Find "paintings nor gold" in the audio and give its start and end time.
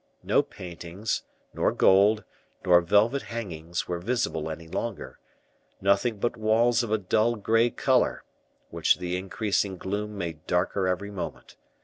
0.41-2.23